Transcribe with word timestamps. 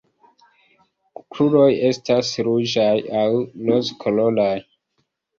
Kruroj 1.33 1.65
estas 1.89 2.31
ruĝaj 2.47 2.95
aŭ 3.19 3.25
rozkoloraj. 3.67 4.55